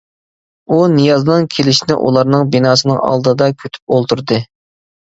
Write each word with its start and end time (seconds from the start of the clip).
ئۇ 0.75 0.79
نىيازنىڭ 0.93 1.45
كېلىشىنى 1.57 1.99
ئۇلارنىڭ 2.07 2.49
بىناسىنىڭ 2.57 3.05
ئالدىدا 3.11 3.55
كۈتۈپ 3.63 3.97
ئولتۇردى. 3.99 4.43